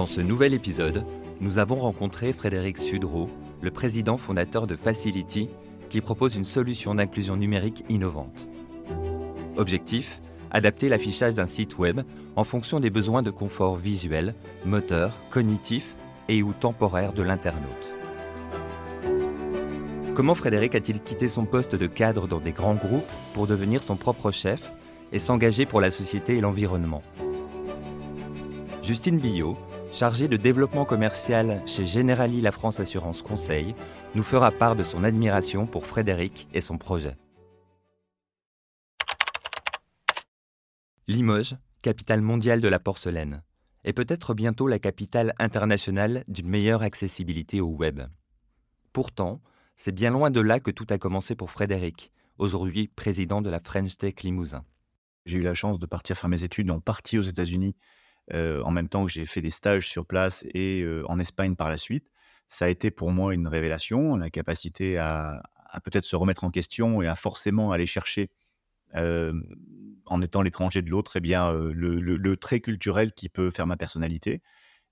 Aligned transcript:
Dans 0.00 0.06
ce 0.06 0.22
nouvel 0.22 0.54
épisode, 0.54 1.04
nous 1.42 1.58
avons 1.58 1.76
rencontré 1.76 2.32
Frédéric 2.32 2.78
Sudreau, 2.78 3.28
le 3.60 3.70
président 3.70 4.16
fondateur 4.16 4.66
de 4.66 4.74
Facility, 4.74 5.50
qui 5.90 6.00
propose 6.00 6.36
une 6.36 6.44
solution 6.44 6.94
d'inclusion 6.94 7.36
numérique 7.36 7.84
innovante. 7.90 8.48
Objectif 9.58 10.22
Adapter 10.52 10.88
l'affichage 10.88 11.34
d'un 11.34 11.44
site 11.44 11.76
web 11.76 12.00
en 12.34 12.44
fonction 12.44 12.80
des 12.80 12.88
besoins 12.88 13.22
de 13.22 13.30
confort 13.30 13.76
visuel, 13.76 14.34
moteur, 14.64 15.12
cognitif 15.28 15.94
et 16.30 16.42
ou 16.42 16.54
temporaire 16.54 17.12
de 17.12 17.22
l'internaute. 17.22 17.94
Comment 20.14 20.34
Frédéric 20.34 20.76
a-t-il 20.76 21.02
quitté 21.02 21.28
son 21.28 21.44
poste 21.44 21.76
de 21.76 21.86
cadre 21.86 22.26
dans 22.26 22.40
des 22.40 22.52
grands 22.52 22.74
groupes 22.74 23.12
pour 23.34 23.46
devenir 23.46 23.82
son 23.82 23.96
propre 23.96 24.30
chef 24.30 24.72
et 25.12 25.18
s'engager 25.18 25.66
pour 25.66 25.82
la 25.82 25.90
société 25.90 26.38
et 26.38 26.40
l'environnement? 26.40 27.02
Justine 28.82 29.18
Billot, 29.18 29.58
chargée 29.92 30.28
de 30.28 30.36
développement 30.36 30.84
commercial 30.84 31.62
chez 31.66 31.86
Generali 31.86 32.40
La 32.40 32.52
France 32.52 32.80
Assurance 32.80 33.22
Conseil, 33.22 33.74
nous 34.14 34.22
fera 34.22 34.50
part 34.50 34.76
de 34.76 34.84
son 34.84 35.04
admiration 35.04 35.66
pour 35.66 35.86
Frédéric 35.86 36.48
et 36.52 36.60
son 36.60 36.78
projet. 36.78 37.16
Limoges, 41.08 41.56
capitale 41.82 42.20
mondiale 42.20 42.60
de 42.60 42.68
la 42.68 42.78
porcelaine, 42.78 43.42
est 43.84 43.92
peut-être 43.92 44.34
bientôt 44.34 44.68
la 44.68 44.78
capitale 44.78 45.32
internationale 45.38 46.24
d'une 46.28 46.48
meilleure 46.48 46.82
accessibilité 46.82 47.60
au 47.60 47.70
web. 47.70 48.02
Pourtant, 48.92 49.40
c'est 49.76 49.92
bien 49.92 50.10
loin 50.10 50.30
de 50.30 50.40
là 50.40 50.60
que 50.60 50.70
tout 50.70 50.86
a 50.90 50.98
commencé 50.98 51.34
pour 51.34 51.50
Frédéric, 51.50 52.12
aujourd'hui 52.38 52.88
président 52.88 53.42
de 53.42 53.50
la 53.50 53.60
French 53.60 53.96
Tech 53.96 54.14
Limousin. 54.22 54.64
J'ai 55.24 55.38
eu 55.38 55.42
la 55.42 55.54
chance 55.54 55.78
de 55.78 55.86
partir 55.86 56.16
faire 56.16 56.28
mes 56.28 56.44
études 56.44 56.70
en 56.70 56.80
partie 56.80 57.18
aux 57.18 57.22
États-Unis, 57.22 57.74
euh, 58.32 58.62
en 58.62 58.70
même 58.70 58.88
temps 58.88 59.06
que 59.06 59.12
j'ai 59.12 59.26
fait 59.26 59.40
des 59.40 59.50
stages 59.50 59.88
sur 59.88 60.06
place 60.06 60.44
et 60.54 60.82
euh, 60.82 61.04
en 61.08 61.18
Espagne 61.18 61.56
par 61.56 61.70
la 61.70 61.78
suite. 61.78 62.10
Ça 62.48 62.66
a 62.66 62.68
été 62.68 62.90
pour 62.90 63.10
moi 63.10 63.34
une 63.34 63.48
révélation, 63.48 64.16
la 64.16 64.30
capacité 64.30 64.98
à, 64.98 65.42
peut-être 65.84 66.04
se 66.04 66.16
remettre 66.16 66.44
en 66.44 66.50
question 66.50 67.02
et 67.02 67.06
à 67.06 67.14
forcément 67.14 67.72
aller 67.72 67.86
chercher, 67.86 68.30
euh, 68.96 69.32
en 70.06 70.20
étant 70.20 70.42
l'étranger 70.42 70.82
de 70.82 70.90
l'autre, 70.90 71.12
eh 71.16 71.20
bien, 71.20 71.52
le, 71.52 72.36
trait 72.36 72.60
culturel 72.60 73.12
qui 73.12 73.28
peut 73.28 73.50
faire 73.50 73.66
ma 73.66 73.76
personnalité. 73.76 74.42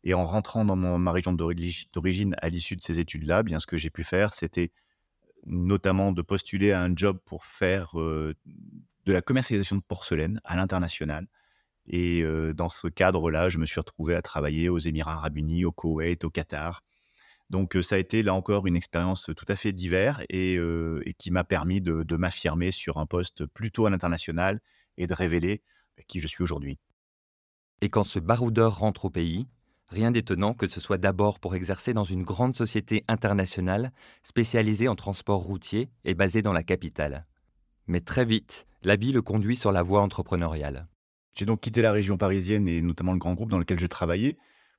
Et 0.04 0.14
en 0.14 0.24
rentrant 0.24 0.64
dans 0.64 0.76
ma 0.76 1.10
région 1.10 1.32
d'origine 1.32 2.36
à 2.40 2.48
l'issue 2.48 2.76
de 2.76 2.82
ces 2.82 3.00
études-là, 3.00 3.42
bien 3.42 3.58
ce 3.58 3.66
que 3.66 3.76
j'ai 3.76 3.90
pu 3.90 4.04
faire, 4.04 4.32
c'était 4.32 4.70
notamment 5.44 6.12
de 6.12 6.22
postuler 6.22 6.70
à 6.70 6.80
un 6.80 6.94
job 6.94 7.18
pour 7.24 7.44
faire 7.44 7.94
de 7.94 8.36
la 9.12 9.20
commercialisation 9.20 9.74
de 9.74 9.82
porcelaine 9.82 10.40
à 10.44 10.54
l'international. 10.54 11.26
Et 11.88 12.22
dans 12.54 12.68
ce 12.68 12.86
cadre-là, 12.88 13.48
je 13.48 13.58
me 13.58 13.66
suis 13.66 13.80
retrouvé 13.80 14.14
à 14.14 14.22
travailler 14.22 14.68
aux 14.68 14.78
Émirats 14.78 15.14
arabes 15.14 15.38
unis, 15.38 15.64
au 15.64 15.72
Koweït, 15.72 16.22
au 16.24 16.30
Qatar. 16.30 16.82
Donc 17.50 17.78
ça 17.80 17.94
a 17.94 17.98
été 17.98 18.22
là 18.22 18.34
encore 18.34 18.66
une 18.66 18.76
expérience 18.76 19.30
tout 19.34 19.46
à 19.48 19.56
fait 19.56 19.72
diverse 19.72 20.22
et, 20.28 20.60
qui 21.18 21.30
m'a 21.30 21.44
permis 21.44 21.80
de, 21.80 22.02
de 22.02 22.16
m'affirmer 22.16 22.72
sur 22.72 22.98
un 22.98 23.06
poste 23.06 23.46
plutôt 23.46 23.86
à 23.86 23.90
l'international 23.90 24.60
et 24.98 25.06
de 25.06 25.14
révéler 25.14 25.62
bah, 25.96 26.02
qui 26.06 26.20
je 26.20 26.28
suis 26.28 26.42
aujourd'hui. 26.42 26.78
Et 27.80 27.88
quand 27.88 28.04
ce 28.04 28.18
baroudeur 28.18 28.78
rentre 28.78 29.06
au 29.06 29.10
pays, 29.10 29.46
rien 29.88 30.10
d'étonnant 30.10 30.52
que 30.52 30.66
ce 30.66 30.80
soit 30.80 30.98
d'abord 30.98 31.38
pour 31.38 31.54
exercer 31.54 31.94
dans 31.94 32.04
une 32.04 32.24
grande 32.24 32.56
société 32.56 33.04
internationale 33.08 33.92
spécialisée 34.22 34.88
en 34.88 34.96
transport 34.96 35.40
routier 35.40 35.88
et 36.04 36.14
basée 36.14 36.42
dans 36.42 36.52
la 36.52 36.64
capitale. 36.64 37.26
Mais 37.86 38.00
très 38.00 38.24
vite, 38.24 38.66
l'habit 38.82 39.12
le 39.12 39.22
conduit 39.22 39.56
sur 39.56 39.72
la 39.72 39.82
voie 39.82 40.02
entrepreneuriale. 40.02 40.86
J'ai 41.34 41.44
donc 41.44 41.60
quitté 41.60 41.82
la 41.82 41.92
région 41.92 42.16
parisienne 42.16 42.66
et 42.68 42.82
notamment 42.82 43.12
le 43.12 43.18
grand 43.18 43.34
groupe 43.34 43.50
dans 43.50 43.58
lequel 43.58 43.78
je 43.78 43.86
travaillais 43.86 44.36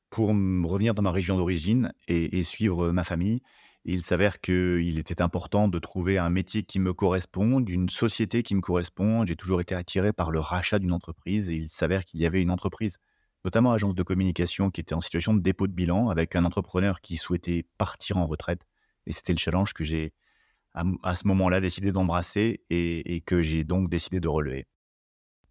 pour 0.09 0.29
revenir 0.29 0.93
dans 0.93 1.01
ma 1.01 1.11
région 1.11 1.37
d'origine 1.37 1.93
et, 2.07 2.43
suivre 2.43 2.91
ma 2.91 3.03
famille. 3.03 3.41
il 3.85 4.01
s'avère 4.01 4.41
qu'il 4.41 4.97
était 4.97 5.21
important 5.21 5.67
de 5.67 5.79
trouver 5.79 6.17
un 6.17 6.29
métier 6.29 6.63
qui 6.63 6.79
me 6.79 6.93
corresponde, 6.93 7.69
une 7.69 7.89
société 7.89 8.43
qui 8.43 8.55
me 8.55 8.61
correspond. 8.61 9.25
J'ai 9.25 9.35
toujours 9.35 9.61
été 9.61 9.75
attiré 9.75 10.11
par 10.11 10.31
le 10.31 10.39
rachat 10.39 10.79
d'une 10.79 10.91
entreprise 10.91 11.51
et 11.51 11.55
il 11.55 11.69
s'avère 11.69 12.05
qu'il 12.05 12.19
y 12.19 12.25
avait 12.25 12.41
une 12.41 12.51
entreprise, 12.51 12.97
notamment 13.45 13.71
agence 13.71 13.95
de 13.95 14.03
communication, 14.03 14.71
qui 14.71 14.81
était 14.81 14.95
en 14.95 15.01
situation 15.01 15.33
de 15.33 15.41
dépôt 15.41 15.67
de 15.67 15.73
bilan 15.73 16.09
avec 16.09 16.35
un 16.35 16.43
entrepreneur 16.43 17.01
qui 17.01 17.17
souhaitait 17.17 17.65
partir 17.77 18.17
en 18.17 18.25
retraite. 18.25 18.61
Et 19.05 19.13
c'était 19.13 19.33
le 19.33 19.39
challenge 19.39 19.73
que 19.73 19.83
j'ai 19.83 20.11
à, 20.73 21.15
ce 21.15 21.27
moment-là 21.27 21.61
décidé 21.61 21.91
d'embrasser 21.91 22.61
et 22.69 23.21
que 23.25 23.41
j'ai 23.41 23.63
donc 23.63 23.89
décidé 23.89 24.19
de 24.19 24.27
relever. 24.27 24.65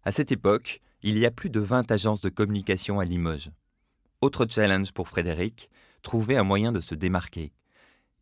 À 0.03 0.11
cette 0.11 0.31
époque, 0.31 0.81
il 1.01 1.17
y 1.17 1.25
a 1.25 1.31
plus 1.31 1.49
de 1.49 1.61
20 1.61 1.89
agences 1.91 2.21
de 2.21 2.29
communication 2.29 2.99
à 2.99 3.05
Limoges. 3.05 3.51
Autre 4.21 4.45
challenge 4.49 4.91
pour 4.91 5.07
Frédéric, 5.07 5.69
trouver 6.01 6.35
un 6.35 6.43
moyen 6.43 6.73
de 6.73 6.81
se 6.81 6.93
démarquer. 6.93 7.53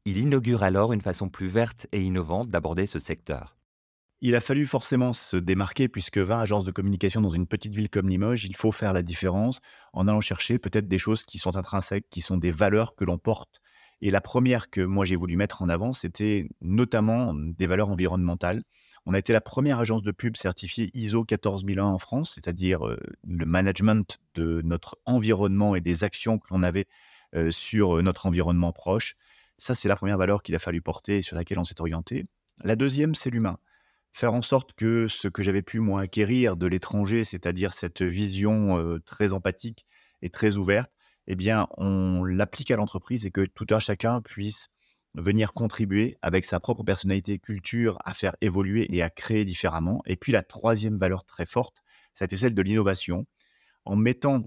Il 0.05 0.19
inaugure 0.19 0.61
alors 0.61 0.93
une 0.93 1.01
façon 1.01 1.27
plus 1.27 1.47
verte 1.47 1.87
et 1.91 2.01
innovante 2.01 2.49
d'aborder 2.49 2.85
ce 2.85 2.99
secteur. 2.99 3.57
Il 4.21 4.35
a 4.35 4.41
fallu 4.41 4.65
forcément 4.65 5.13
se 5.13 5.37
démarquer 5.37 5.87
puisque 5.89 6.17
20 6.19 6.39
agences 6.39 6.65
de 6.65 6.71
communication 6.71 7.21
dans 7.21 7.29
une 7.29 7.47
petite 7.47 7.73
ville 7.73 7.89
comme 7.89 8.09
Limoges, 8.09 8.45
il 8.45 8.55
faut 8.55 8.71
faire 8.71 8.93
la 8.93 9.01
différence 9.01 9.59
en 9.93 10.07
allant 10.07 10.21
chercher 10.21 10.59
peut-être 10.59 10.87
des 10.87 10.99
choses 10.99 11.23
qui 11.23 11.39
sont 11.39 11.55
intrinsèques, 11.55 12.09
qui 12.09 12.21
sont 12.21 12.37
des 12.37 12.51
valeurs 12.51 12.95
que 12.95 13.05
l'on 13.05 13.17
porte. 13.17 13.59
Et 14.01 14.11
la 14.11 14.21
première 14.21 14.69
que 14.69 14.81
moi 14.81 15.05
j'ai 15.05 15.15
voulu 15.15 15.35
mettre 15.35 15.63
en 15.63 15.69
avant, 15.69 15.93
c'était 15.93 16.47
notamment 16.61 17.33
des 17.33 17.65
valeurs 17.65 17.89
environnementales. 17.89 18.61
On 19.09 19.13
a 19.13 19.19
été 19.19 19.31
la 19.31 19.39
première 19.39 19.79
agence 19.79 20.03
de 20.03 20.11
pub 20.11 20.35
certifiée 20.35 20.91
ISO 20.93 21.23
14001 21.23 21.81
en 21.85 21.97
France, 21.97 22.33
c'est-à-dire 22.35 22.81
le 22.83 23.45
management 23.45 24.19
de 24.35 24.61
notre 24.65 24.99
environnement 25.05 25.75
et 25.75 25.81
des 25.81 26.03
actions 26.03 26.39
que 26.39 26.47
l'on 26.51 26.61
avait 26.61 26.87
sur 27.49 28.03
notre 28.03 28.25
environnement 28.25 28.73
proche. 28.73 29.15
Ça, 29.57 29.75
c'est 29.75 29.87
la 29.87 29.95
première 29.95 30.17
valeur 30.17 30.43
qu'il 30.43 30.55
a 30.55 30.59
fallu 30.59 30.81
porter 30.81 31.19
et 31.19 31.21
sur 31.21 31.37
laquelle 31.37 31.57
on 31.57 31.63
s'est 31.63 31.79
orienté. 31.79 32.25
La 32.65 32.75
deuxième, 32.75 33.15
c'est 33.15 33.29
l'humain. 33.29 33.59
Faire 34.11 34.33
en 34.33 34.41
sorte 34.41 34.73
que 34.73 35.07
ce 35.07 35.29
que 35.29 35.41
j'avais 35.41 35.61
pu, 35.61 35.79
moi, 35.79 36.01
acquérir 36.01 36.57
de 36.57 36.67
l'étranger, 36.67 37.23
c'est-à-dire 37.23 37.71
cette 37.71 38.01
vision 38.01 38.99
très 39.05 39.31
empathique 39.31 39.85
et 40.21 40.29
très 40.29 40.57
ouverte, 40.57 40.91
eh 41.27 41.35
bien, 41.37 41.69
on 41.77 42.25
l'applique 42.25 42.71
à 42.71 42.75
l'entreprise 42.75 43.25
et 43.25 43.31
que 43.31 43.45
tout 43.45 43.67
un 43.69 43.79
chacun 43.79 44.21
puisse 44.21 44.67
venir 45.15 45.53
contribuer 45.53 46.17
avec 46.21 46.45
sa 46.45 46.59
propre 46.59 46.83
personnalité 46.83 47.39
culture 47.39 47.97
à 48.05 48.13
faire 48.13 48.35
évoluer 48.41 48.87
et 48.95 49.01
à 49.01 49.09
créer 49.09 49.45
différemment. 49.45 50.01
Et 50.05 50.15
puis 50.15 50.31
la 50.31 50.43
troisième 50.43 50.97
valeur 50.97 51.25
très 51.25 51.45
forte, 51.45 51.81
été 52.25 52.37
celle 52.37 52.53
de 52.53 52.61
l'innovation, 52.61 53.25
en 53.85 53.95
mettant 53.95 54.43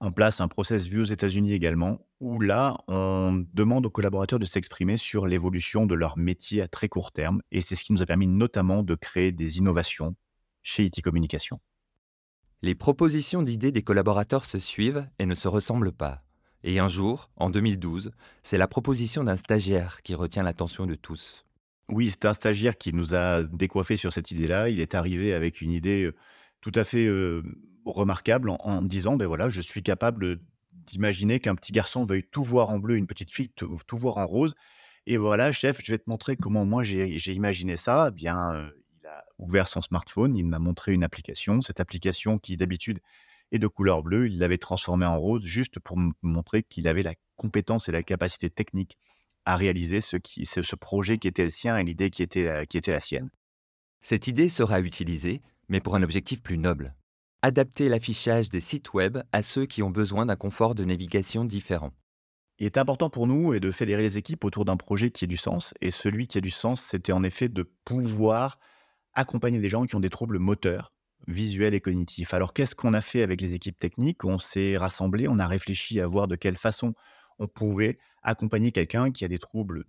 en 0.00 0.12
place 0.12 0.40
un 0.40 0.48
process 0.48 0.86
vu 0.86 1.02
aux 1.02 1.04
États-Unis 1.04 1.52
également, 1.52 2.06
où 2.20 2.40
là, 2.40 2.78
on 2.88 3.44
demande 3.52 3.84
aux 3.84 3.90
collaborateurs 3.90 4.38
de 4.38 4.46
s'exprimer 4.46 4.96
sur 4.96 5.26
l'évolution 5.26 5.84
de 5.84 5.94
leur 5.94 6.16
métier 6.16 6.62
à 6.62 6.68
très 6.68 6.88
court 6.88 7.12
terme. 7.12 7.42
Et 7.50 7.60
c'est 7.60 7.76
ce 7.76 7.84
qui 7.84 7.92
nous 7.92 8.02
a 8.02 8.06
permis 8.06 8.26
notamment 8.26 8.82
de 8.82 8.94
créer 8.94 9.30
des 9.30 9.58
innovations 9.58 10.16
chez 10.62 10.86
IT 10.86 11.02
Communication. 11.02 11.60
Les 12.62 12.74
propositions 12.74 13.42
d'idées 13.42 13.72
des 13.72 13.82
collaborateurs 13.82 14.44
se 14.44 14.58
suivent 14.58 15.06
et 15.18 15.26
ne 15.26 15.34
se 15.34 15.48
ressemblent 15.48 15.92
pas. 15.92 16.22
Et 16.62 16.78
un 16.78 16.88
jour, 16.88 17.30
en 17.36 17.50
2012, 17.50 18.12
c'est 18.42 18.58
la 18.58 18.68
proposition 18.68 19.24
d'un 19.24 19.36
stagiaire 19.36 20.02
qui 20.02 20.14
retient 20.14 20.42
l'attention 20.42 20.86
de 20.86 20.94
tous. 20.94 21.44
Oui, 21.88 22.10
c'est 22.10 22.26
un 22.26 22.34
stagiaire 22.34 22.76
qui 22.76 22.92
nous 22.92 23.14
a 23.14 23.42
décoiffé 23.42 23.96
sur 23.96 24.12
cette 24.12 24.30
idée-là. 24.30 24.68
Il 24.68 24.80
est 24.80 24.94
arrivé 24.94 25.34
avec 25.34 25.60
une 25.60 25.72
idée 25.72 26.04
euh, 26.04 26.14
tout 26.60 26.72
à 26.74 26.84
fait 26.84 27.06
euh, 27.06 27.42
remarquable 27.84 28.50
en, 28.50 28.82
disant, 28.82 29.16
ben 29.16 29.26
voilà, 29.26 29.48
je 29.48 29.60
suis 29.60 29.82
capable 29.82 30.38
d'imaginer 30.86 31.40
qu'un 31.40 31.54
petit 31.54 31.72
garçon 31.72 32.04
veuille 32.04 32.24
tout 32.30 32.44
voir 32.44 32.70
en 32.70 32.78
bleu, 32.78 32.96
une 32.96 33.06
petite 33.06 33.32
fille 33.32 33.50
tout, 33.50 33.80
voir 33.92 34.18
en 34.18 34.26
rose. 34.26 34.54
Et 35.06 35.16
voilà, 35.16 35.50
chef, 35.50 35.80
je 35.82 35.92
vais 35.92 35.98
te 35.98 36.08
montrer 36.08 36.36
comment 36.36 36.64
moi 36.64 36.84
j'ai 36.84 37.32
imaginé 37.32 37.76
ça. 37.76 38.08
Eh 38.10 38.14
bien, 38.14 38.52
euh, 38.54 38.70
il 39.00 39.06
a 39.06 39.24
ouvert 39.38 39.66
son 39.66 39.80
smartphone, 39.80 40.36
il 40.36 40.44
m'a 40.44 40.58
montré 40.58 40.92
une 40.92 41.02
application. 41.02 41.62
Cette 41.62 41.80
application 41.80 42.38
qui 42.38 42.56
d'habitude 42.56 43.00
et 43.52 43.58
de 43.58 43.66
couleur 43.66 44.02
bleue, 44.02 44.28
il 44.28 44.38
l'avait 44.38 44.58
transformé 44.58 45.06
en 45.06 45.18
rose 45.18 45.44
juste 45.44 45.78
pour 45.80 45.98
montrer 46.22 46.62
qu'il 46.62 46.88
avait 46.88 47.02
la 47.02 47.14
compétence 47.36 47.88
et 47.88 47.92
la 47.92 48.02
capacité 48.02 48.50
technique 48.50 48.98
à 49.44 49.56
réaliser 49.56 50.00
ce, 50.00 50.16
qui, 50.16 50.44
ce 50.46 50.76
projet 50.76 51.18
qui 51.18 51.28
était 51.28 51.44
le 51.44 51.50
sien 51.50 51.76
et 51.76 51.84
l'idée 51.84 52.10
qui 52.10 52.22
était, 52.22 52.66
qui 52.68 52.78
était 52.78 52.92
la 52.92 53.00
sienne. 53.00 53.30
Cette 54.00 54.28
idée 54.28 54.48
sera 54.48 54.80
utilisée, 54.80 55.42
mais 55.68 55.80
pour 55.80 55.94
un 55.94 56.02
objectif 56.02 56.42
plus 56.42 56.58
noble. 56.58 56.94
Adapter 57.42 57.88
l'affichage 57.88 58.50
des 58.50 58.60
sites 58.60 58.92
web 58.92 59.18
à 59.32 59.42
ceux 59.42 59.66
qui 59.66 59.82
ont 59.82 59.90
besoin 59.90 60.26
d'un 60.26 60.36
confort 60.36 60.74
de 60.74 60.84
navigation 60.84 61.44
différent. 61.44 61.92
Il 62.58 62.66
est 62.66 62.76
important 62.76 63.08
pour 63.08 63.26
nous 63.26 63.58
de 63.58 63.70
fédérer 63.70 64.02
les 64.02 64.18
équipes 64.18 64.44
autour 64.44 64.66
d'un 64.66 64.76
projet 64.76 65.10
qui 65.10 65.24
ait 65.24 65.28
du 65.28 65.38
sens. 65.38 65.72
Et 65.80 65.90
celui 65.90 66.26
qui 66.26 66.36
a 66.36 66.42
du 66.42 66.50
sens, 66.50 66.82
c'était 66.82 67.12
en 67.12 67.22
effet 67.22 67.48
de 67.48 67.62
pouvoir 67.86 68.58
accompagner 69.14 69.58
des 69.58 69.70
gens 69.70 69.86
qui 69.86 69.96
ont 69.96 70.00
des 70.00 70.10
troubles 70.10 70.38
moteurs, 70.38 70.92
visuel 71.26 71.74
et 71.74 71.80
cognitif. 71.80 72.34
Alors, 72.34 72.54
qu'est-ce 72.54 72.74
qu'on 72.74 72.94
a 72.94 73.00
fait 73.00 73.22
avec 73.22 73.40
les 73.40 73.54
équipes 73.54 73.78
techniques? 73.78 74.24
On 74.24 74.38
s'est 74.38 74.76
rassemblés, 74.76 75.28
on 75.28 75.38
a 75.38 75.46
réfléchi 75.46 76.00
à 76.00 76.06
voir 76.06 76.28
de 76.28 76.36
quelle 76.36 76.56
façon 76.56 76.94
on 77.38 77.46
pouvait 77.46 77.98
accompagner 78.22 78.72
quelqu'un 78.72 79.10
qui 79.10 79.24
a 79.24 79.28
des 79.28 79.38
troubles 79.38 79.84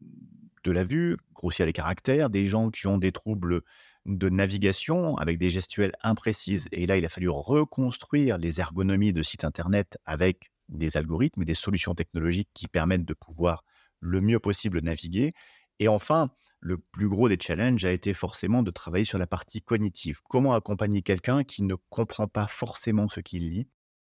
de 0.64 0.72
la 0.72 0.84
vue, 0.84 1.18
grossier 1.34 1.66
les 1.66 1.74
caractères, 1.74 2.30
des 2.30 2.46
gens 2.46 2.70
qui 2.70 2.88
ont 2.88 2.98
des 2.98 3.12
troubles 3.12 3.62
de 4.06 4.30
navigation 4.30 5.18
avec 5.18 5.38
des 5.38 5.50
gestuelles 5.50 5.94
imprécises. 6.04 6.68
Et 6.72 6.86
là, 6.86 6.98
il 6.98 7.06
a 7.06 7.10
fallu 7.10 7.30
reconstruire 7.30 8.38
les 8.38 8.60
ergonomies 8.60 9.14
de 9.14 9.24
sites 9.24 9.44
internet 9.44 9.98
avec 10.06 10.52
des 10.70 10.98
algorithmes 10.98 11.42
et 11.42 11.46
des 11.46 11.56
solutions 11.56 11.96
technologiques 11.96 12.50
qui 12.54 12.68
permettent 12.68 13.06
de 13.06 13.14
pouvoir 13.14 13.64
le 14.00 14.22
mieux 14.22 14.40
possible 14.40 14.80
naviguer. 14.82 15.34
Et 15.80 15.88
enfin, 15.88 16.32
le 16.62 16.78
plus 16.78 17.10
gros 17.10 17.28
des 17.28 17.38
challenges 17.40 17.84
a 17.86 17.92
été 17.92 18.14
forcément 18.14 18.64
de 18.64 18.72
travailler 18.72 19.06
sur 19.06 19.18
la 19.18 19.28
partie 19.28 19.62
cognitive. 19.62 20.22
Comment 20.30 20.54
accompagner 20.54 21.02
quelqu'un 21.02 21.44
qui 21.44 21.64
ne 21.64 21.76
comprend 21.90 22.28
pas 22.28 22.48
forcément 22.48 23.10
ce 23.10 23.20
qu'il 23.20 23.50
lit? 23.50 23.68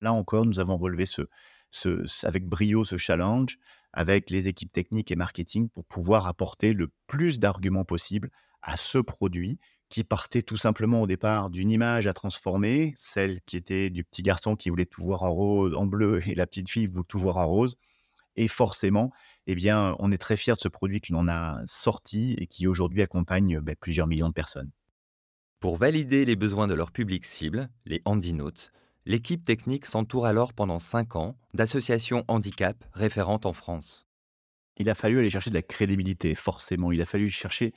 Là 0.02 0.14
encore, 0.14 0.46
nous 0.46 0.60
avons 0.60 0.78
relevé 0.78 1.06
ce, 1.06 1.24
avec 2.26 2.48
brio 2.48 2.84
ce 2.84 2.98
challenge 2.98 3.58
avec 3.94 4.30
les 4.30 4.48
équipes 4.48 4.72
techniques 4.72 5.12
et 5.12 5.16
marketing 5.16 5.70
pour 5.70 5.86
pouvoir 5.86 6.28
apporter 6.28 6.74
le 6.74 6.92
plus 7.08 7.40
d'arguments 7.40 7.86
possible 7.86 8.32
à 8.62 8.76
ce 8.76 8.98
produit 8.98 9.60
qui 9.90 10.04
partait 10.04 10.42
tout 10.42 10.58
simplement 10.58 11.04
au 11.04 11.08
départ 11.08 11.52
d'une 11.52 11.70
image 11.70 12.08
à 12.08 12.14
transformer, 12.14 12.94
celle 12.98 13.42
qui 13.42 13.56
était 13.58 13.92
du 13.92 14.04
petit 14.04 14.24
garçon 14.24 14.56
qui 14.56 14.70
voulait 14.72 14.88
tout 14.88 15.04
voir 15.04 15.22
en 15.22 15.32
rose, 15.32 15.76
en 15.76 15.86
bleu, 15.86 16.28
et 16.28 16.34
la 16.34 16.48
petite 16.48 16.70
fille 16.72 16.88
voulait 16.88 17.06
tout 17.08 17.20
voir 17.20 17.38
en 17.38 17.46
rose. 17.46 17.78
Et 18.36 18.48
forcément, 18.48 19.12
eh 19.48 19.56
bien, 19.56 19.96
on 20.00 20.12
est 20.12 20.18
très 20.18 20.38
fiers 20.38 20.54
de 20.54 20.62
ce 20.62 20.68
produit 20.68 21.02
que 21.02 21.12
l'on 21.12 21.28
a 21.28 21.62
sorti 21.68 22.36
et 22.38 22.48
qui 22.48 22.68
aujourd'hui 22.68 23.02
accompagne 23.02 23.60
ben, 23.60 23.76
plusieurs 23.76 24.08
millions 24.08 24.30
de 24.30 24.34
personnes. 24.34 24.72
Pour 25.60 25.78
valider 25.78 26.26
les 26.26 26.36
besoins 26.36 26.68
de 26.68 26.74
leur 26.74 26.92
public 26.92 27.26
cible, 27.26 27.70
les 27.86 28.02
handinotes, 28.06 28.72
l'équipe 29.06 29.44
technique 29.44 29.86
s'entoure 29.86 30.26
alors 30.26 30.54
pendant 30.54 30.80
cinq 30.80 31.16
ans 31.16 31.38
d'associations 31.54 32.24
handicap 32.28 32.84
référentes 32.94 33.46
en 33.46 33.54
France. 33.54 34.08
Il 34.78 34.90
a 34.90 34.96
fallu 34.96 35.20
aller 35.20 35.30
chercher 35.30 35.52
de 35.52 35.56
la 35.56 35.62
crédibilité, 35.62 36.36
forcément. 36.36 36.92
Il 36.92 37.02
a 37.02 37.06
fallu 37.06 37.30
chercher 37.30 37.74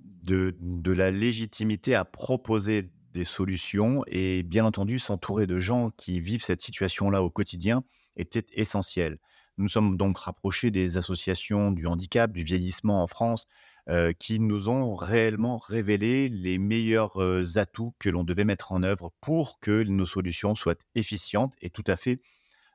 de, 0.00 0.56
de 0.60 0.92
la 0.92 1.10
légitimité 1.10 1.94
à 1.94 2.04
proposer 2.04 2.90
des 3.12 3.24
solutions 3.24 4.04
et 4.08 4.42
bien 4.42 4.64
entendu 4.64 4.98
s'entourer 4.98 5.46
de 5.46 5.58
gens 5.58 5.90
qui 5.96 6.20
vivent 6.20 6.42
cette 6.42 6.60
situation-là 6.60 7.22
au 7.22 7.30
quotidien 7.30 7.84
était 8.16 8.46
essentiel. 8.52 9.18
Nous 9.56 9.68
sommes 9.68 9.96
donc 9.96 10.18
rapprochés 10.18 10.72
des 10.72 10.98
associations 10.98 11.70
du 11.70 11.86
handicap, 11.86 12.32
du 12.32 12.42
vieillissement 12.42 13.02
en 13.02 13.06
France, 13.06 13.46
euh, 13.88 14.12
qui 14.18 14.40
nous 14.40 14.68
ont 14.68 14.96
réellement 14.96 15.58
révélé 15.58 16.28
les 16.28 16.58
meilleurs 16.58 17.22
euh, 17.22 17.44
atouts 17.56 17.94
que 18.00 18.08
l'on 18.08 18.24
devait 18.24 18.44
mettre 18.44 18.72
en 18.72 18.82
œuvre 18.82 19.12
pour 19.20 19.60
que 19.60 19.84
nos 19.84 20.06
solutions 20.06 20.54
soient 20.54 20.74
efficientes 20.96 21.54
et 21.60 21.70
tout 21.70 21.84
à 21.86 21.96
fait 21.96 22.20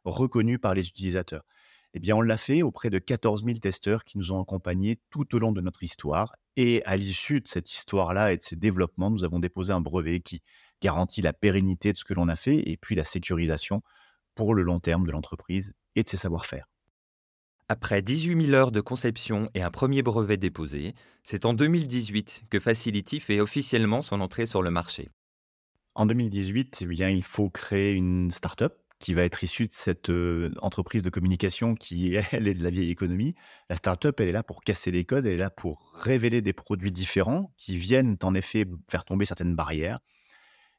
reconnues 0.05 0.59
par 0.59 0.73
les 0.73 0.87
utilisateurs. 0.87 1.43
Eh 1.95 1.99
bien, 1.99 2.15
on 2.15 2.21
l'a 2.21 2.37
fait 2.37 2.61
auprès 2.61 2.89
de 2.89 2.99
14 2.99 3.43
000 3.43 3.57
testeurs 3.57 4.05
qui 4.05 4.17
nous 4.17 4.31
ont 4.31 4.41
accompagnés 4.41 5.01
tout 5.09 5.35
au 5.35 5.39
long 5.39 5.51
de 5.51 5.59
notre 5.59 5.83
histoire. 5.83 6.35
Et 6.55 6.83
à 6.85 6.95
l'issue 6.95 7.41
de 7.41 7.47
cette 7.47 7.73
histoire-là 7.73 8.31
et 8.31 8.37
de 8.37 8.43
ces 8.43 8.55
développements, 8.55 9.09
nous 9.09 9.23
avons 9.23 9.39
déposé 9.39 9.73
un 9.73 9.81
brevet 9.81 10.21
qui 10.21 10.41
garantit 10.81 11.21
la 11.21 11.33
pérennité 11.33 11.91
de 11.91 11.97
ce 11.97 12.05
que 12.05 12.13
l'on 12.13 12.29
a 12.29 12.35
fait 12.35 12.69
et 12.69 12.77
puis 12.77 12.95
la 12.95 13.03
sécurisation 13.03 13.81
pour 14.35 14.53
le 14.53 14.61
long 14.61 14.79
terme 14.79 15.05
de 15.05 15.11
l'entreprise 15.11 15.73
et 15.99 16.03
de 16.03 16.09
ses 16.09 16.17
savoir-faire. 16.17 16.67
Après 17.71 18.01
18 18.01 18.47
000 18.47 18.55
heures 18.55 18.71
de 18.71 18.81
conception 18.81 19.49
et 19.53 19.61
un 19.61 19.69
premier 19.69 20.01
brevet 20.01 20.37
déposé, 20.37 20.95
c'est 21.23 21.45
en 21.45 21.53
2018 21.53 22.45
que 22.49 22.59
Facility 22.59 23.19
fait 23.19 23.39
officiellement 23.39 24.01
son 24.01 24.21
entrée 24.21 24.47
sur 24.47 24.63
le 24.63 24.71
marché. 24.71 25.09
En 25.93 26.07
2018, 26.07 26.79
eh 26.81 26.85
bien, 26.87 27.09
il 27.09 27.23
faut 27.23 27.49
créer 27.49 27.93
une 27.93 28.31
start-up 28.31 28.75
qui 28.99 29.13
va 29.13 29.23
être 29.23 29.43
issue 29.43 29.67
de 29.67 29.73
cette 29.73 30.11
entreprise 30.61 31.03
de 31.03 31.09
communication 31.09 31.75
qui, 31.75 32.15
elle, 32.31 32.47
est 32.47 32.53
de 32.53 32.63
la 32.63 32.69
vieille 32.69 32.91
économie. 32.91 33.35
La 33.69 33.75
start-up, 33.75 34.19
elle 34.19 34.29
est 34.29 34.33
là 34.33 34.43
pour 34.43 34.61
casser 34.61 34.91
les 34.91 35.05
codes, 35.05 35.25
elle 35.25 35.33
est 35.33 35.37
là 35.37 35.49
pour 35.49 35.93
révéler 36.01 36.41
des 36.41 36.53
produits 36.53 36.91
différents 36.91 37.53
qui 37.57 37.77
viennent 37.77 38.17
en 38.23 38.33
effet 38.33 38.65
faire 38.89 39.05
tomber 39.05 39.25
certaines 39.25 39.55
barrières. 39.55 39.99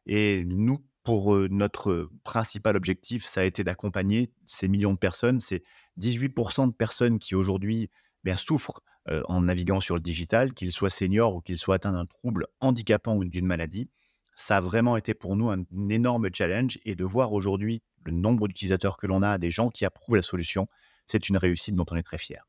Et 0.06 0.44
nous, 0.44 0.84
pour 1.02 1.34
notre 1.48 2.10
principal 2.24 2.76
objectif, 2.76 3.24
ça 3.24 3.40
a 3.40 3.44
été 3.44 3.64
d'accompagner 3.64 4.30
ces 4.46 4.68
millions 4.68 4.92
de 4.92 4.98
personnes. 4.98 5.40
C'est 5.40 5.62
18% 5.98 6.68
de 6.68 6.72
personnes 6.72 7.18
qui 7.18 7.34
aujourd'hui 7.34 7.90
bien, 8.22 8.36
souffrent 8.36 8.82
en 9.28 9.40
naviguant 9.40 9.80
sur 9.80 9.94
le 9.94 10.00
digital, 10.00 10.52
qu'ils 10.52 10.72
soient 10.72 10.90
seniors 10.90 11.34
ou 11.34 11.40
qu'ils 11.40 11.58
soient 11.58 11.76
atteints 11.76 11.92
d'un 11.92 12.06
trouble 12.06 12.46
handicapant 12.60 13.16
ou 13.16 13.24
d'une 13.24 13.46
maladie. 13.46 13.88
Ça 14.36 14.56
a 14.56 14.60
vraiment 14.60 14.96
été 14.96 15.14
pour 15.14 15.36
nous 15.36 15.50
un, 15.50 15.64
énorme 15.90 16.28
challenge 16.32 16.78
et 16.84 16.94
de 16.94 17.04
voir 17.04 17.32
aujourd'hui 17.32 17.82
le 18.04 18.12
nombre 18.12 18.48
d'utilisateurs 18.48 18.96
que 18.96 19.06
l'on 19.06 19.22
a, 19.22 19.36
des 19.36 19.50
gens 19.50 19.68
qui 19.68 19.84
approuvent 19.84 20.16
la 20.16 20.22
solution, 20.22 20.66
c'est 21.06 21.28
une 21.28 21.36
réussite 21.36 21.74
dont 21.74 21.84
on 21.90 21.96
est 21.96 22.02
très 22.02 22.18
fier. 22.18 22.46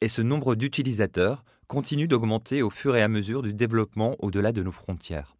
Et 0.00 0.08
ce 0.08 0.22
nombre 0.22 0.54
d'utilisateurs 0.56 1.44
continue 1.68 2.08
d'augmenter 2.08 2.62
au 2.62 2.70
fur 2.70 2.96
et 2.96 3.02
à 3.02 3.08
mesure 3.08 3.42
du 3.42 3.52
développement 3.52 4.16
au-delà 4.18 4.52
de 4.52 4.62
nos 4.62 4.72
frontières. 4.72 5.37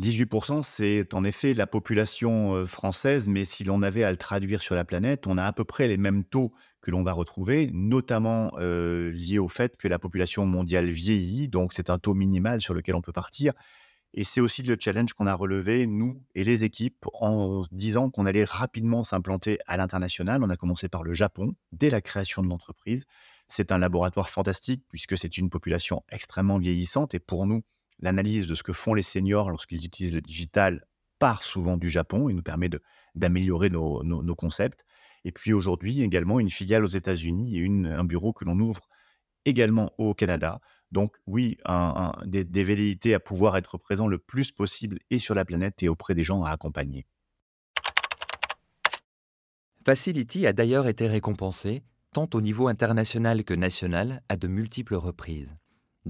18%, 0.00 0.62
c'est 0.62 1.12
en 1.14 1.24
effet 1.24 1.52
la 1.52 1.66
population 1.66 2.64
française, 2.64 3.28
mais 3.28 3.44
si 3.44 3.64
l'on 3.64 3.82
avait 3.82 4.02
à 4.02 4.10
le 4.10 4.16
traduire 4.16 4.62
sur 4.62 4.74
la 4.74 4.84
planète, 4.84 5.26
on 5.26 5.36
a 5.36 5.44
à 5.44 5.52
peu 5.52 5.64
près 5.64 5.88
les 5.88 5.98
mêmes 5.98 6.24
taux 6.24 6.52
que 6.80 6.90
l'on 6.90 7.02
va 7.02 7.12
retrouver, 7.12 7.70
notamment 7.72 8.50
liés 8.58 9.38
au 9.38 9.48
fait 9.48 9.76
que 9.76 9.88
la 9.88 9.98
population 9.98 10.46
mondiale 10.46 10.88
vieillit, 10.88 11.48
donc 11.48 11.74
c'est 11.74 11.90
un 11.90 11.98
taux 11.98 12.14
minimal 12.14 12.60
sur 12.60 12.72
lequel 12.72 12.94
on 12.94 13.02
peut 13.02 13.12
partir. 13.12 13.52
Et 14.12 14.24
c'est 14.24 14.40
aussi 14.40 14.64
le 14.64 14.76
challenge 14.80 15.12
qu'on 15.12 15.28
a 15.28 15.34
relevé, 15.34 15.86
nous 15.86 16.20
et 16.34 16.42
les 16.42 16.64
équipes, 16.64 17.06
en 17.20 17.62
disant 17.70 18.10
qu'on 18.10 18.26
allait 18.26 18.44
rapidement 18.44 19.04
s'implanter 19.04 19.58
à 19.66 19.76
l'international. 19.76 20.42
On 20.42 20.50
a 20.50 20.56
commencé 20.56 20.88
par 20.88 21.04
le 21.04 21.12
Japon, 21.12 21.54
dès 21.70 21.90
la 21.90 22.00
création 22.00 22.42
de 22.42 22.48
l'entreprise. 22.48 23.04
C'est 23.46 23.70
un 23.70 23.78
laboratoire 23.78 24.28
fantastique, 24.28 24.82
puisque 24.88 25.16
c'est 25.16 25.38
une 25.38 25.48
population 25.48 26.02
extrêmement 26.10 26.58
vieillissante, 26.58 27.14
et 27.14 27.20
pour 27.20 27.46
nous, 27.46 27.62
l'analyse 28.00 28.46
de 28.46 28.54
ce 28.54 28.62
que 28.62 28.72
font 28.72 28.94
les 28.94 29.02
seniors 29.02 29.50
lorsqu'ils 29.50 29.84
utilisent 29.84 30.14
le 30.14 30.20
digital 30.20 30.86
part 31.18 31.42
souvent 31.42 31.76
du 31.76 31.90
Japon 31.90 32.28
et 32.28 32.32
nous 32.32 32.42
permet 32.42 32.70
d'améliorer 33.14 33.68
nos, 33.70 34.34
concepts. 34.34 34.84
Et 35.24 35.32
puis 35.32 35.52
aujourd'hui, 35.52 36.02
également 36.02 36.40
une 36.40 36.48
filiale 36.48 36.84
aux 36.84 36.88
États-Unis 36.88 37.58
et 37.58 37.66
un 37.66 38.04
bureau 38.04 38.32
que 38.32 38.44
l'on 38.44 38.58
ouvre 38.58 38.88
également 39.44 39.92
au 39.98 40.14
Canada. 40.14 40.60
Donc 40.92 41.16
oui, 41.26 41.58
des, 42.24 42.44
des 42.44 42.64
velléités 42.64 43.14
à 43.14 43.20
pouvoir 43.20 43.56
être 43.56 43.78
présent 43.78 44.08
le 44.08 44.18
plus 44.18 44.50
possible 44.50 44.98
et 45.10 45.18
sur 45.18 45.34
la 45.34 45.44
planète 45.44 45.82
et 45.82 45.88
auprès 45.88 46.14
des 46.14 46.24
gens 46.24 46.42
à 46.42 46.50
accompagner. 46.50 47.06
Facility 49.84 50.46
a 50.46 50.52
d'ailleurs 50.52 50.88
été 50.88 51.06
récompensé, 51.06 51.82
tant 52.12 52.28
au 52.34 52.40
niveau 52.40 52.68
international 52.68 53.44
que 53.44 53.54
national, 53.54 54.22
à 54.28 54.36
de 54.36 54.46
multiples 54.46 54.94
reprises. 54.94 55.56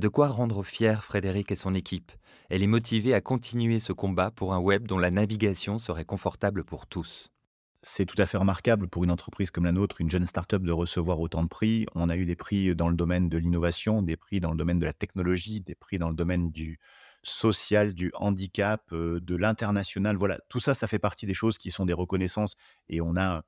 De 0.01 0.09
quoi 0.09 0.29
rendre 0.29 0.63
fier 0.63 1.05
Frédéric 1.05 1.53
et 1.53 1.55
son 1.55 1.75
équipe. 1.75 2.11
Elle 2.49 2.63
est 2.63 2.67
motivée 2.67 3.13
à 3.13 3.21
continuer 3.21 3.81
ce 3.81 3.93
combat 3.93 4.31
pour 4.31 4.55
un 4.55 4.59
web 4.59 4.89
dont 4.89 4.97
la 4.97 5.11
navigation 5.11 5.79
serait 5.79 6.07
confortable 6.07 6.65
pour 6.65 6.87
tous. 6.87 7.29
C'est 7.83 8.07
tout 8.07 8.15
à 8.17 8.25
fait 8.25 8.39
remarquable 8.39 8.89
pour 8.89 9.05
une 9.05 9.11
entreprise 9.11 9.51
comme 9.51 9.67
la 9.67 9.73
nôtre, 9.73 10.01
une 10.01 10.09
jeune 10.09 10.27
start-up, 10.27 10.63
de 10.63 10.73
recevoir 10.73 11.21
autant 11.21 11.43
de 11.43 11.49
prix. 11.49 11.85
On 11.95 12.09
a 12.09 12.17
eu 12.17 12.25
des 12.25 12.35
prix 12.35 12.75
dans 12.75 12.89
le 12.89 12.97
domaine 12.97 13.29
de 13.29 13.37
l'innovation, 13.37 14.01
des 14.01 14.17
prix 14.17 14.41
dans 14.41 14.53
le 14.53 14.57
domaine 14.57 14.79
de 14.79 14.87
la 14.87 14.95
technologie, 14.95 15.61
des 15.61 15.75
prix 15.75 15.99
dans 15.99 16.09
le 16.09 16.17
domaine 16.17 16.51
du 16.51 16.79
social, 17.23 17.93
du 17.93 18.11
handicap, 18.15 18.83
euh, 18.95 19.21
de 19.21 19.37
l'international. 19.37 20.17
Voilà, 20.17 20.39
tout 20.49 20.61
ça, 20.61 20.73
ça 20.73 20.87
fait 20.87 20.99
partie 20.99 21.27
des 21.27 21.35
choses 21.35 21.59
qui 21.59 21.71
sont 21.71 21.85
des 21.85 21.93
reconnaissances 21.93 22.55
et 22.89 23.03
on 23.03 23.19
a 23.19 23.43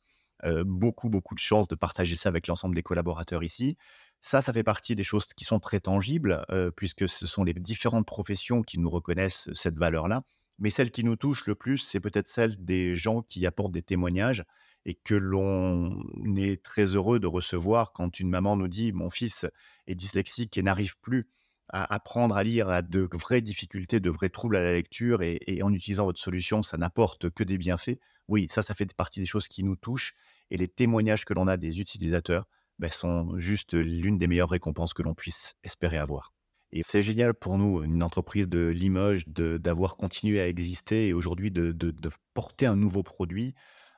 euh, 0.45 0.65
beaucoup, 0.67 1.09
beaucoup 1.09 1.35
de 1.35 1.41
chance 1.41 1.69
de 1.69 1.75
partager 1.75 2.17
ça 2.17 2.29
avec 2.29 2.47
l'ensemble 2.47 2.75
des 2.75 2.83
collaborateurs 2.83 3.43
ici. 3.45 3.77
Ça, 4.21 4.43
ça 4.43 4.53
fait 4.53 4.63
partie 4.63 4.95
des 4.95 5.05
choses 5.05 5.27
qui 5.27 5.45
sont 5.45 5.59
très 5.59 5.81
tangibles, 5.81 6.45
puisque 6.77 7.09
ce 7.09 7.27
sont 7.27 7.43
les 7.43 7.55
différentes 7.55 8.07
professions 8.07 8.63
qui 8.63 8.79
nous 8.79 8.89
reconnaissent 8.89 9.51
cette 9.53 9.77
valeur-là. 9.77 10.23
Mais 10.61 10.71
celle 10.71 10.93
qui 10.93 11.03
nous 11.03 11.17
touche 11.17 11.47
le 11.47 11.57
plus, 11.57 11.79
c'est 11.79 11.99
peut-être 11.99 12.29
celle 12.29 12.55
des 12.65 12.95
gens 12.95 13.23
qui 13.23 13.47
apportent 13.47 13.73
des 13.73 13.83
témoignages 13.83 14.45
et 14.85 14.95
que 14.95 15.15
l'on 15.15 16.05
est 16.37 16.63
très 16.63 16.85
heureux 16.85 17.21
de 17.21 17.27
recevoir 17.27 17.93
quand 17.93 18.21
une 18.21 18.29
maman 18.29 18.57
nous 18.57 18.69
dit 18.69 18.93
mon 18.93 19.11
fils 19.11 19.47
est 19.87 19.95
dyslexique 19.95 20.57
et 20.59 20.63
n'arrive 20.63 20.97
plus 21.01 21.29
à 21.73 21.93
apprendre 21.95 22.37
à 22.37 22.45
lire, 22.45 22.69
à 22.69 22.83
de 22.83 23.09
vraies 23.13 23.41
difficultés, 23.41 23.99
de 23.99 24.11
vrais 24.11 24.29
troubles 24.29 24.57
à 24.57 24.61
la 24.63 24.73
lecture, 24.73 25.23
et, 25.23 25.61
en 25.63 25.73
utilisant 25.73 26.05
votre 26.05 26.21
solution, 26.21 26.63
ça 26.63 26.77
n'apporte 26.77 27.31
que 27.31 27.45
des 27.45 27.59
bienfaits. 27.59 27.99
Oui, 28.29 28.47
ça, 28.51 28.63
ça 28.63 28.75
fait 28.75 28.95
partie 28.95 29.21
des 29.21 29.27
choses 29.27 29.49
qui 29.49 29.65
nous 29.65 29.77
touchent, 29.77 30.15
et 30.51 30.57
les 30.57 30.69
témoignages 30.69 31.25
que 31.25 31.35
l'on 31.35 31.49
a 31.49 31.57
des 31.57 31.81
utilisateurs, 31.81 32.47
bah, 32.79 32.91
sont 32.91 33.39
juste 33.39 33.75
l'une 33.75 34.19
des 34.19 34.27
meilleures 34.27 34.51
récompenses 34.51 34.95
que 34.95 35.03
l'on 35.03 35.15
puisse 35.15 35.55
espérer 35.63 35.99
avoir. 35.99 36.33
Et 36.73 36.83
c'est 36.83 37.03
génial 37.03 37.35
pour 37.35 37.59
nous, 37.59 37.83
une 37.83 38.03
entreprise 38.03 38.49
de 38.49 38.69
Limoges, 38.69 39.29
d'avoir 39.29 39.97
continué 39.97 40.41
à 40.41 40.49
exister 40.49 41.09
et 41.09 41.13
aujourd'hui 41.13 41.51
de, 41.51 41.93
porter 42.33 42.67
un 42.67 42.77
nouveau 42.77 43.03
produit. 43.03 43.55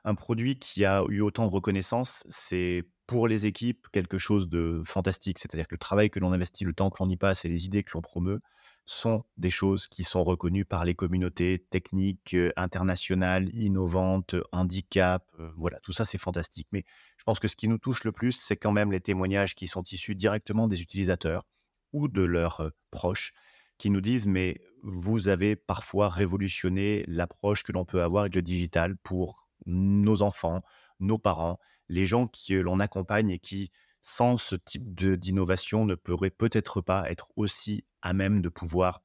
Un 0.07 0.13
produit 0.13 0.59
qui 0.59 0.85
a 0.85 1.03
eu 1.09 1.21
autant 1.21 1.47
de 1.47 1.51
reconnaissance, 1.51 2.23
c'est 2.29 2.83
pour 3.07 3.27
les 3.27 3.47
équipes 3.47 3.87
quelque 3.91 4.19
chose 4.19 4.47
de 4.47 4.83
fantastique. 4.85 5.39
C'est-à-dire 5.39 5.67
que 5.67 5.73
le 5.73 5.79
travail 5.79 6.11
que 6.11 6.19
l'on 6.19 6.31
investit, 6.31 6.63
le 6.63 6.73
temps 6.73 6.91
que 6.91 6.97
l'on 7.03 7.09
y 7.09 7.17
passe 7.17 7.43
et 7.43 7.49
les 7.49 7.65
idées 7.65 7.81
que 7.81 7.89
l'on 7.95 8.01
promeut 8.01 8.39
sont 8.85 9.23
des 9.37 9.49
choses 9.49 9.87
qui 9.87 10.03
sont 10.03 10.23
reconnues 10.23 10.63
par 10.63 10.85
les 10.85 10.93
communautés 10.93 11.65
techniques, 11.71 12.35
internationales, 12.55 13.49
innovantes, 13.55 14.35
handicap. 14.51 15.25
voilà, 15.57 15.79
tout 15.79 15.91
ça 15.91 16.05
c'est 16.05 16.19
fantastique. 16.19 16.67
Mais 16.71 16.85
je 17.17 17.23
pense 17.23 17.39
que 17.39 17.47
ce 17.47 17.55
qui 17.55 17.67
nous 17.67 17.79
touche 17.79 18.03
le 18.03 18.11
plus, 18.11 18.33
c'est 18.33 18.57
quand 18.57 18.71
même 18.71 18.91
les 18.91 19.01
témoignages 19.01 19.55
qui 19.55 19.65
sont 19.65 19.81
issus 19.91 20.13
directement 20.13 20.67
des 20.67 20.83
utilisateurs 20.83 21.47
ou 21.93 22.09
de 22.09 22.21
leurs 22.21 22.71
proches 22.91 23.33
qui 23.79 23.89
nous 23.89 24.01
disent 24.01 24.27
mais 24.27 24.61
vous 24.83 25.29
avez 25.29 25.55
parfois 25.55 26.09
révolutionné 26.09 27.03
l'approche 27.07 27.63
que 27.63 27.71
l'on 27.71 27.85
peut 27.85 28.03
avoir 28.03 28.21
avec 28.21 28.35
le 28.35 28.43
digital 28.43 28.97
pour 28.97 29.44
nos 29.65 30.21
enfants, 30.21 30.61
nos 30.99 31.17
parents, 31.17 31.59
les 31.89 32.05
gens 32.05 32.27
que 32.27 32.53
l'on 32.53 32.79
accompagne 32.79 33.29
et 33.29 33.39
qui, 33.39 33.71
sans 34.01 34.37
ce 34.37 34.55
type 34.55 34.99
d'innovation, 34.99 35.85
ne 35.85 35.95
pourraient 35.95 36.29
peut-être 36.29 36.81
pas 36.81 37.09
être 37.09 37.29
aussi 37.35 37.85
à 38.01 38.13
même 38.13 38.41
de 38.41 38.49
pouvoir 38.49 39.01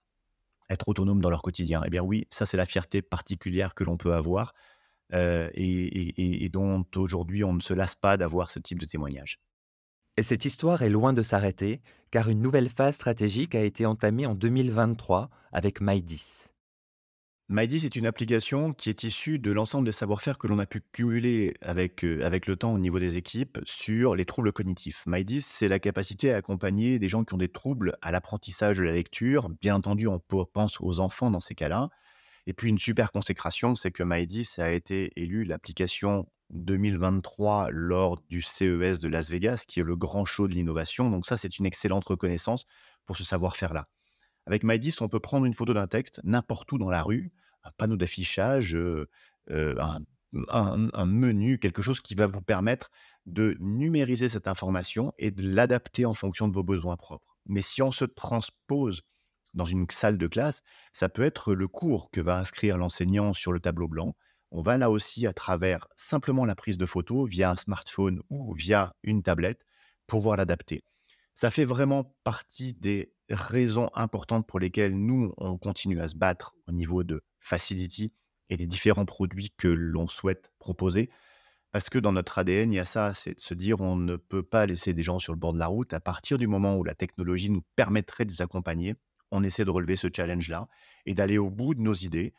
être 0.68 0.88
autonomes 0.88 1.20
dans 1.20 1.30
leur 1.30 1.42
quotidien. 1.42 1.82
Eh 1.84 1.90
bien 1.90 2.02
oui, 2.02 2.26
ça 2.30 2.46
c'est 2.46 2.56
la 2.56 2.66
fierté 2.66 3.02
particulière 3.02 3.74
que 3.74 3.84
l'on 3.84 3.96
peut 3.96 4.14
avoir 4.14 4.54
euh, 5.12 5.50
et, 5.54 6.44
et 6.44 6.48
dont 6.48 6.84
aujourd'hui 6.96 7.42
on 7.42 7.52
ne 7.52 7.60
se 7.60 7.74
lasse 7.74 7.96
pas 7.96 8.16
d'avoir 8.16 8.50
ce 8.50 8.60
type 8.60 8.78
de 8.78 8.86
témoignage. 8.86 9.40
Et 10.16 10.22
cette 10.22 10.44
histoire 10.44 10.82
est 10.82 10.90
loin 10.90 11.12
de 11.12 11.22
s'arrêter, 11.22 11.80
car 12.10 12.28
une 12.28 12.42
nouvelle 12.42 12.68
phase 12.68 12.96
stratégique 12.96 13.54
a 13.54 13.62
été 13.62 13.86
entamée 13.86 14.26
en 14.26 14.34
2023 14.34 15.30
avec 15.52 15.80
MyDis. 15.80 16.49
MyDis 17.52 17.84
est 17.84 17.96
une 17.96 18.06
application 18.06 18.72
qui 18.72 18.90
est 18.90 19.02
issue 19.02 19.40
de 19.40 19.50
l'ensemble 19.50 19.84
des 19.84 19.90
savoir-faire 19.90 20.38
que 20.38 20.46
l'on 20.46 20.60
a 20.60 20.66
pu 20.66 20.82
cumuler 20.92 21.54
avec, 21.62 22.04
euh, 22.04 22.24
avec 22.24 22.46
le 22.46 22.54
temps 22.54 22.72
au 22.72 22.78
niveau 22.78 23.00
des 23.00 23.16
équipes 23.16 23.58
sur 23.64 24.14
les 24.14 24.24
troubles 24.24 24.52
cognitifs. 24.52 25.02
MyDis, 25.04 25.40
c'est 25.40 25.66
la 25.66 25.80
capacité 25.80 26.32
à 26.32 26.36
accompagner 26.36 27.00
des 27.00 27.08
gens 27.08 27.24
qui 27.24 27.34
ont 27.34 27.38
des 27.38 27.48
troubles 27.48 27.96
à 28.02 28.12
l'apprentissage 28.12 28.78
de 28.78 28.84
la 28.84 28.92
lecture. 28.92 29.48
Bien 29.48 29.74
entendu, 29.74 30.06
on 30.06 30.20
pense 30.20 30.80
aux 30.80 31.00
enfants 31.00 31.32
dans 31.32 31.40
ces 31.40 31.56
cas-là. 31.56 31.88
Et 32.46 32.52
puis 32.52 32.68
une 32.68 32.78
super 32.78 33.10
consécration, 33.10 33.74
c'est 33.74 33.90
que 33.90 34.04
MyDis 34.04 34.46
a 34.58 34.70
été 34.70 35.10
élu 35.16 35.42
l'application 35.42 36.28
2023 36.50 37.70
lors 37.72 38.22
du 38.28 38.42
CES 38.42 39.00
de 39.00 39.08
Las 39.08 39.28
Vegas, 39.28 39.64
qui 39.66 39.80
est 39.80 39.84
le 39.84 39.96
grand 39.96 40.24
show 40.24 40.46
de 40.46 40.54
l'innovation. 40.54 41.10
Donc 41.10 41.26
ça, 41.26 41.36
c'est 41.36 41.58
une 41.58 41.66
excellente 41.66 42.04
reconnaissance 42.04 42.64
pour 43.06 43.16
ce 43.16 43.24
savoir-faire-là. 43.24 43.88
Avec 44.50 44.64
MyDis, 44.64 44.96
on 45.00 45.08
peut 45.08 45.20
prendre 45.20 45.46
une 45.46 45.54
photo 45.54 45.74
d'un 45.74 45.86
texte 45.86 46.20
n'importe 46.24 46.72
où 46.72 46.78
dans 46.78 46.90
la 46.90 47.04
rue, 47.04 47.32
un 47.62 47.70
panneau 47.70 47.96
d'affichage, 47.96 48.74
euh, 48.74 49.08
euh, 49.52 49.76
un, 50.48 51.06
menu, 51.06 51.60
quelque 51.60 51.82
chose 51.82 52.00
qui 52.00 52.16
va 52.16 52.26
vous 52.26 52.42
permettre 52.42 52.90
de 53.26 53.56
numériser 53.60 54.28
cette 54.28 54.48
information 54.48 55.12
et 55.18 55.30
de 55.30 55.48
l'adapter 55.48 56.04
en 56.04 56.14
fonction 56.14 56.48
de 56.48 56.52
vos 56.52 56.64
besoins 56.64 56.96
propres. 56.96 57.36
Mais 57.46 57.62
si 57.62 57.80
on 57.80 57.92
se 57.92 58.04
transpose 58.04 59.02
dans 59.54 59.64
une 59.64 59.86
salle 59.88 60.18
de 60.18 60.26
classe, 60.26 60.62
ça 60.92 61.08
peut 61.08 61.22
être 61.22 61.54
le 61.54 61.68
cours 61.68 62.10
que 62.10 62.20
va 62.20 62.36
inscrire 62.36 62.76
l'enseignant 62.76 63.32
sur 63.32 63.52
le 63.52 63.60
tableau 63.60 63.86
blanc, 63.86 64.16
on 64.50 64.62
va 64.62 64.76
là 64.78 64.90
aussi, 64.90 65.28
à 65.28 65.32
travers 65.32 65.86
simplement 65.94 66.44
la 66.44 66.56
prise 66.56 66.76
de 66.76 66.86
photo 66.86 67.24
via 67.24 67.52
un 67.52 67.56
smartphone 67.56 68.20
ou 68.30 68.52
via 68.52 68.96
une 69.04 69.22
tablette, 69.22 69.64
pouvoir 70.08 70.36
l'adapter. 70.36 70.82
Ça 71.40 71.50
fait 71.50 71.64
vraiment 71.64 72.14
partie 72.22 72.74
des 72.74 73.14
raisons 73.30 73.88
importantes 73.94 74.46
pour 74.46 74.60
lesquelles 74.60 74.94
nous, 74.94 75.32
on 75.38 75.56
continue 75.56 75.98
à 75.98 76.06
se 76.06 76.14
battre 76.14 76.54
au 76.68 76.72
niveau 76.72 77.02
de 77.02 77.22
Facility 77.38 78.12
et 78.50 78.58
des 78.58 78.66
différents 78.66 79.06
produits 79.06 79.48
que 79.56 79.68
l'on 79.68 80.06
souhaite 80.06 80.52
proposer. 80.58 81.08
Parce 81.72 81.88
que 81.88 81.98
dans 81.98 82.12
notre 82.12 82.36
ADN, 82.36 82.74
il 82.74 82.76
y 82.76 82.78
a 82.78 82.84
ça, 82.84 83.14
c'est 83.14 83.36
de 83.36 83.40
se 83.40 83.54
dire 83.54 83.80
on 83.80 83.96
ne 83.96 84.16
peut 84.16 84.42
pas 84.42 84.66
laisser 84.66 84.92
des 84.92 85.02
gens 85.02 85.18
sur 85.18 85.32
le 85.32 85.38
bord 85.38 85.54
de 85.54 85.58
la 85.58 85.68
route. 85.68 85.94
À 85.94 86.00
partir 86.00 86.36
du 86.36 86.46
moment 86.46 86.76
où 86.76 86.84
la 86.84 86.94
technologie 86.94 87.48
nous 87.48 87.62
permettrait 87.74 88.26
de 88.26 88.32
les 88.32 88.42
accompagner, 88.42 88.96
on 89.30 89.42
essaie 89.42 89.64
de 89.64 89.70
relever 89.70 89.96
ce 89.96 90.08
challenge-là 90.14 90.68
et 91.06 91.14
d'aller 91.14 91.38
au 91.38 91.48
bout 91.48 91.74
de 91.74 91.80
nos 91.80 91.94
idées 91.94 92.34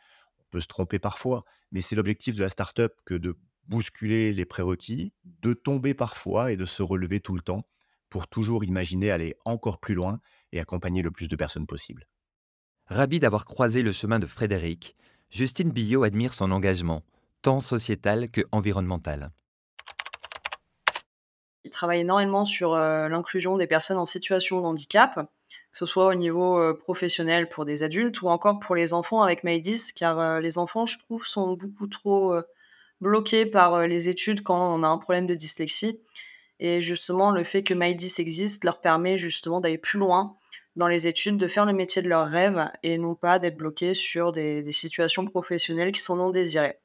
peut 0.52 0.60
se 0.60 0.68
tromper 0.68 1.00
parfois, 1.00 1.44
mais 1.72 1.80
c'est 1.80 1.96
l'objectif 1.96 2.36
de 2.36 2.42
la 2.42 2.50
startup 2.50 2.92
que 3.04 3.14
de 3.14 3.36
bousculer 3.66 4.32
les 4.32 4.44
prérequis, 4.44 5.12
de 5.24 5.54
tomber 5.54 5.92
parfois 5.92 6.52
et 6.52 6.56
de 6.56 6.66
se 6.66 6.84
relever 6.84 7.18
tout 7.18 7.34
le 7.34 7.42
temps 7.42 7.66
pour 8.12 8.28
toujours 8.28 8.62
imaginer 8.62 9.10
aller 9.10 9.34
encore 9.46 9.78
plus 9.78 9.94
loin 9.94 10.20
et 10.52 10.60
accompagner 10.60 11.00
le 11.00 11.10
plus 11.10 11.28
de 11.28 11.34
personnes 11.34 11.66
possible. 11.66 12.06
Ravi 12.84 13.20
d'avoir 13.20 13.46
croisé 13.46 13.80
le 13.80 13.90
chemin 13.90 14.18
de 14.18 14.26
Frédéric, 14.26 14.96
Justine 15.30 15.70
Billot 15.70 16.02
admire 16.02 16.34
son 16.34 16.50
engagement, 16.50 17.04
tant 17.40 17.60
sociétal 17.60 18.30
que 18.30 18.42
environnemental. 18.52 19.30
Il 21.64 21.70
travaille 21.70 22.00
énormément 22.00 22.44
sur 22.44 22.74
euh, 22.74 23.08
l'inclusion 23.08 23.56
des 23.56 23.66
personnes 23.66 23.96
en 23.96 24.04
situation 24.04 24.60
de 24.60 24.66
handicap 24.66 25.14
que 25.70 25.78
ce 25.78 25.86
soit 25.86 26.06
au 26.06 26.14
niveau 26.14 26.58
euh, 26.58 26.74
professionnel 26.74 27.48
pour 27.48 27.64
des 27.64 27.82
adultes 27.82 28.20
ou 28.20 28.28
encore 28.28 28.58
pour 28.58 28.74
les 28.74 28.92
enfants 28.92 29.22
avec 29.22 29.42
Maïdis, 29.42 29.92
car 29.94 30.18
euh, 30.18 30.40
les 30.40 30.58
enfants, 30.58 30.84
je 30.84 30.98
trouve, 30.98 31.26
sont 31.26 31.54
beaucoup 31.54 31.86
trop 31.86 32.34
bloqués 33.00 33.46
par 33.46 33.86
les 33.86 34.10
études 34.10 34.42
quand 34.42 34.74
on 34.74 34.82
a 34.82 34.88
un 34.88 34.98
problème 34.98 35.26
de 35.26 35.34
dyslexie. 35.34 35.98
Et 36.64 36.80
justement, 36.80 37.32
le 37.32 37.42
fait 37.42 37.64
que 37.64 37.74
Maïdis 37.74 38.14
existe 38.20 38.62
leur 38.62 38.80
permet 38.80 39.18
justement 39.18 39.60
d'aller 39.60 39.78
plus 39.78 39.98
loin 39.98 40.36
dans 40.76 40.86
les 40.86 41.08
études, 41.08 41.36
de 41.36 41.48
faire 41.48 41.66
le 41.66 41.72
métier 41.72 42.02
de 42.02 42.08
leur 42.08 42.28
rêve 42.28 42.70
et 42.84 42.98
non 42.98 43.16
pas 43.16 43.40
d'être 43.40 43.56
bloqués 43.56 43.94
sur 43.94 44.30
des, 44.30 44.62
des, 44.62 44.70
situations 44.70 45.26
professionnelles 45.26 45.90
qui 45.90 46.00
sont 46.00 46.14
non 46.14 46.30
désirées. 46.30 46.78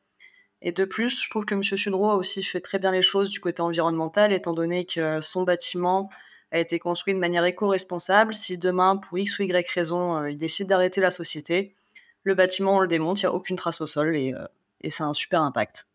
Et 0.63 0.72
de 0.72 0.84
plus, 0.84 1.24
je 1.24 1.29
trouve 1.29 1.46
que 1.46 1.53
M. 1.53 1.62
Sudreau 1.62 2.10
a 2.10 2.15
aussi 2.15 2.41
fait 2.41 2.60
très 2.60 2.79
bien 2.79 2.91
les 2.91 3.03
choses 3.03 3.29
du 3.29 3.39
côté 3.39 3.62
environnemental, 3.62 4.34
étant 4.34 4.53
donné 4.53 4.88
que 4.88 5.22
son 5.22 5.43
bâtiment 5.43 6.10
a 6.51 6.57
été 6.57 6.79
construit 6.79 7.13
de 7.13 7.19
manière 7.19 7.46
éco-responsable. 7.46 8.34
Si 8.34 8.57
demain, 8.57 8.98
pour 8.98 9.19
X 9.19 9.38
ou 9.38 9.43
Y 9.43 9.69
raison, 9.69 10.17
euh, 10.17 10.31
il 10.31 10.39
décide 10.39 10.67
d'arrêter 10.69 11.01
la 11.01 11.12
société, 11.12 11.75
le 12.24 12.34
bâtiment, 12.34 12.77
on 12.77 12.79
le 12.79 12.88
démonte, 12.88 13.22
il 13.22 13.25
n'y 13.25 13.29
a 13.29 13.34
aucune 13.34 13.57
trace 13.57 13.79
au 13.79 13.86
sol 13.86 14.17
et, 14.17 14.34
euh, 14.34 14.48
et 14.81 14.89
ça 14.89 15.03
a 15.03 15.07
un 15.07 15.13
super 15.13 15.43
impact. 15.43 15.88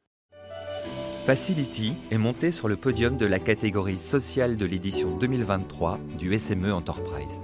Facility 1.25 1.95
est 2.11 2.19
monté 2.19 2.51
sur 2.51 2.67
le 2.67 2.75
podium 2.75 3.17
de 3.17 3.27
la 3.27 3.39
catégorie 3.39 3.99
sociale 3.99 4.57
de 4.57 4.67
l'édition 4.67 5.17
2023 5.17 6.01
du 6.19 6.37
SME 6.37 6.75
Enterprise. 6.75 7.39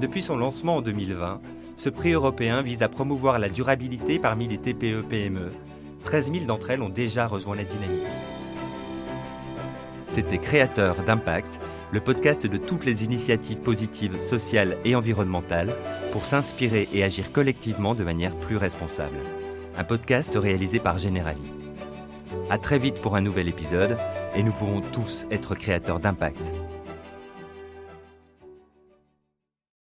Depuis 0.00 0.22
son 0.22 0.38
lancement 0.38 0.76
en 0.76 0.80
2020, 0.80 1.42
ce 1.76 1.90
prix 1.90 2.12
européen 2.12 2.62
vise 2.62 2.82
à 2.82 2.88
promouvoir 2.88 3.38
la 3.38 3.50
durabilité 3.50 4.18
parmi 4.18 4.48
les 4.48 4.56
TPE-PME. 4.56 5.50
13 6.04 6.32
000 6.32 6.44
d'entre 6.46 6.70
elles 6.70 6.80
ont 6.80 6.88
déjà 6.88 7.26
rejoint 7.26 7.54
la 7.54 7.64
dynamique. 7.64 8.06
C'était 10.06 10.38
Créateur 10.38 10.96
d'impact, 11.04 11.60
le 11.92 12.00
podcast 12.00 12.46
de 12.46 12.56
toutes 12.56 12.86
les 12.86 13.04
initiatives 13.04 13.60
positives 13.60 14.20
sociales 14.20 14.78
et 14.86 14.94
environnementales 14.94 15.74
pour 16.12 16.24
s'inspirer 16.24 16.88
et 16.94 17.04
agir 17.04 17.30
collectivement 17.30 17.94
de 17.94 18.04
manière 18.04 18.34
plus 18.36 18.56
responsable. 18.56 19.18
Un 19.76 19.84
podcast 19.84 20.32
réalisé 20.34 20.78
par 20.78 20.96
Generali. 20.96 21.55
À 22.48 22.58
très 22.58 22.78
vite 22.78 23.00
pour 23.00 23.16
un 23.16 23.20
nouvel 23.20 23.48
épisode 23.48 23.98
et 24.36 24.42
nous 24.42 24.52
pourrons 24.52 24.80
tous 24.80 25.26
être 25.30 25.54
créateurs 25.54 25.98
d'impact. 25.98 26.52